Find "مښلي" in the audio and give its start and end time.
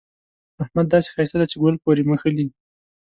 2.09-2.45